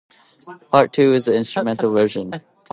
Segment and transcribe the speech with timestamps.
[0.71, 2.31] Part two is the instrumental version.